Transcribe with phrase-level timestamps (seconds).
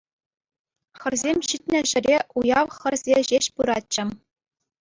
[1.03, 4.03] Хӗрсем ҫитнӗ ҫӗре уяв хӗрсе ҫеҫ пыратчӗ.